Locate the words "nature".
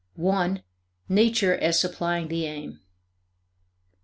1.07-1.55